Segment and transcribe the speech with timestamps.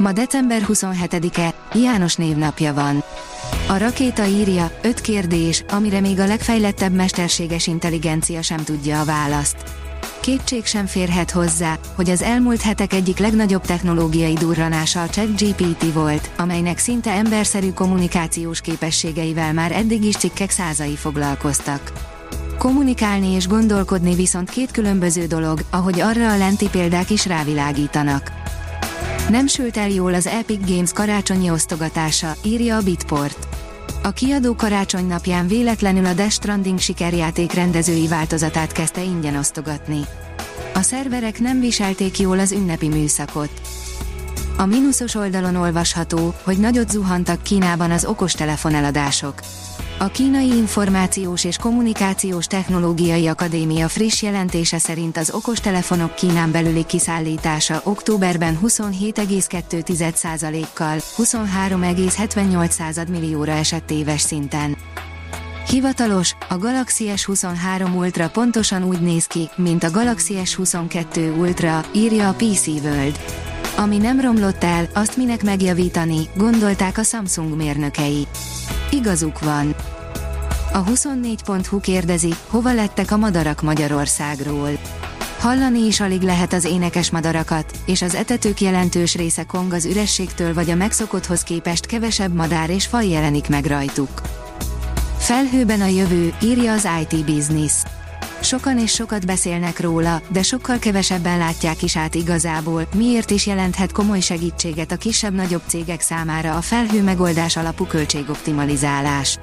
[0.00, 3.04] Ma december 27-e, János névnapja van.
[3.68, 9.56] A rakéta írja, öt kérdés, amire még a legfejlettebb mesterséges intelligencia sem tudja a választ.
[10.20, 16.30] Kétség sem férhet hozzá, hogy az elmúlt hetek egyik legnagyobb technológiai durranása a ChatGPT volt,
[16.36, 21.92] amelynek szinte emberszerű kommunikációs képességeivel már eddig is cikkek százai foglalkoztak.
[22.58, 28.39] Kommunikálni és gondolkodni viszont két különböző dolog, ahogy arra a lenti példák is rávilágítanak.
[29.30, 33.48] Nem sült el jól az Epic Games karácsonyi osztogatása, írja a Bitport.
[34.02, 40.00] A kiadó karácsony napján véletlenül a Death Stranding sikerjáték rendezői változatát kezdte ingyen osztogatni.
[40.74, 43.50] A szerverek nem viselték jól az ünnepi műszakot.
[44.56, 49.34] A mínuszos oldalon olvasható, hogy nagyot zuhantak Kínában az okostelefon eladások.
[50.02, 57.80] A Kínai Információs és Kommunikációs Technológiai Akadémia friss jelentése szerint az okostelefonok Kínán belüli kiszállítása
[57.84, 64.76] októberben 27,2%-kal 23,78 millióra esett éves szinten.
[65.68, 72.28] Hivatalos, a Galaxy S23 Ultra pontosan úgy néz ki, mint a Galaxy S22 Ultra, írja
[72.28, 73.20] a PC World.
[73.76, 78.26] Ami nem romlott el, azt minek megjavítani, gondolták a Samsung mérnökei.
[78.90, 79.74] Igazuk van.
[80.72, 84.70] A 24.hu kérdezi, hova lettek a madarak Magyarországról.
[85.38, 90.54] Hallani is alig lehet az énekes madarakat, és az etetők jelentős része kong az ürességtől
[90.54, 94.20] vagy a megszokotthoz képest kevesebb madár és faj jelenik meg rajtuk.
[95.18, 97.72] Felhőben a jövő, írja az IT Business.
[98.40, 103.92] Sokan és sokat beszélnek róla, de sokkal kevesebben látják is át igazából, miért is jelenthet
[103.92, 109.38] komoly segítséget a kisebb-nagyobb cégek számára a felhő megoldás alapú költségoptimalizálás.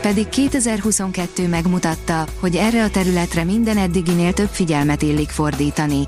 [0.00, 6.06] Pedig 2022 megmutatta, hogy erre a területre minden eddiginél több figyelmet illik fordítani.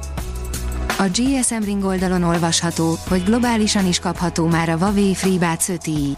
[0.99, 6.17] A GSM Ring oldalon olvasható, hogy globálisan is kapható már a Huawei FreeBuds 5i.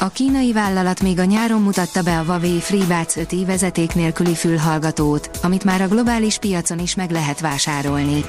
[0.00, 5.30] A kínai vállalat még a nyáron mutatta be a Huawei FreeBuds 5i vezeték nélküli fülhallgatót,
[5.42, 8.24] amit már a globális piacon is meg lehet vásárolni.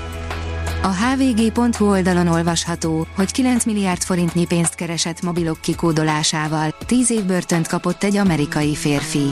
[0.84, 7.68] A hvg.hu oldalon olvasható, hogy 9 milliárd forintnyi pénzt keresett mobilok kikódolásával, 10 év börtönt
[7.68, 9.32] kapott egy amerikai férfi.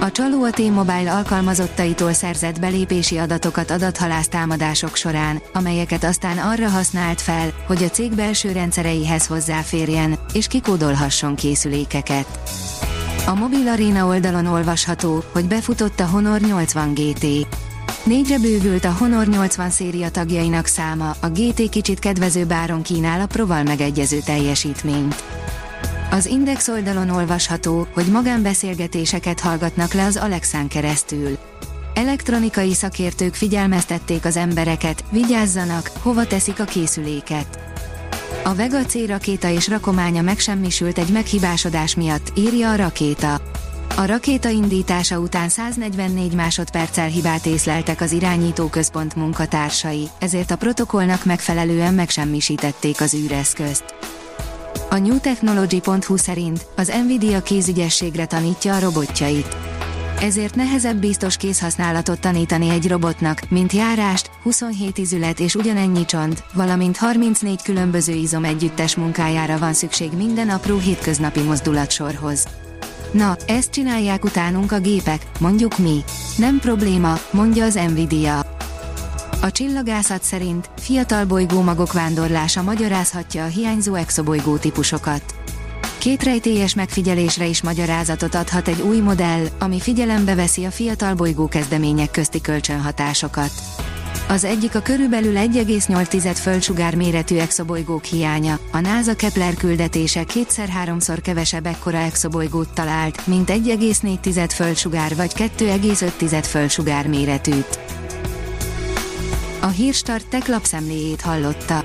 [0.00, 7.20] A csaló a T-Mobile alkalmazottaitól szerzett belépési adatokat adathalász támadások során, amelyeket aztán arra használt
[7.20, 12.38] fel, hogy a cég belső rendszereihez hozzáférjen, és kikódolhasson készülékeket.
[13.26, 17.26] A Mobil Arena oldalon olvasható, hogy befutott a Honor 80 GT.
[18.04, 23.26] Négyre bővült a Honor 80 széria tagjainak száma, a GT kicsit kedvező báron kínál a
[23.26, 25.24] Proval megegyező teljesítményt.
[26.10, 31.38] Az Index oldalon olvasható, hogy magánbeszélgetéseket hallgatnak le az Alexán keresztül.
[31.94, 37.58] Elektronikai szakértők figyelmeztették az embereket, vigyázzanak, hova teszik a készüléket.
[38.44, 43.40] A Vega C rakéta és rakománya megsemmisült egy meghibásodás miatt, írja a rakéta.
[43.96, 51.24] A rakéta indítása után 144 másodperccel hibát észleltek az irányító központ munkatársai, ezért a protokollnak
[51.24, 53.84] megfelelően megsemmisítették az űreszközt.
[54.90, 59.56] A newtechnology.hu szerint az Nvidia kézügyességre tanítja a robotjait.
[60.20, 66.96] Ezért nehezebb biztos kézhasználatot tanítani egy robotnak, mint járást, 27 izület és ugyanennyi csont, valamint
[66.96, 72.46] 34 különböző izom együttes munkájára van szükség minden apró hétköznapi mozdulatsorhoz.
[73.14, 76.04] Na, ezt csinálják utánunk a gépek, mondjuk mi.
[76.36, 78.40] Nem probléma, mondja az Nvidia.
[79.42, 85.34] A csillagászat szerint fiatal bolygómagok vándorlása magyarázhatja a hiányzó exobolygó típusokat.
[85.98, 91.48] Két rejtélyes megfigyelésre is magyarázatot adhat egy új modell, ami figyelembe veszi a fiatal bolygó
[91.48, 93.50] kezdemények közti kölcsönhatásokat.
[94.28, 98.58] Az egyik a körülbelül 1,8 földsugár méretű exobolygók hiánya.
[98.72, 107.06] A NASA Kepler küldetése kétszer-háromszor kevesebb ekkora exobolygót talált, mint 1,4 földsugár vagy 2,5 földsugár
[107.06, 107.78] méretűt.
[109.60, 111.84] A Hírstart tech lapszemléjét hallotta.